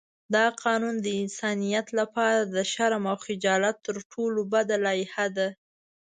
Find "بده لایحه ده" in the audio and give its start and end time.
4.53-5.47